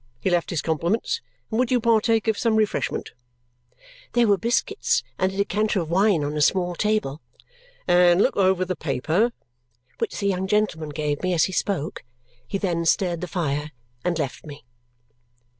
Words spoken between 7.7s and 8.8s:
"and look over the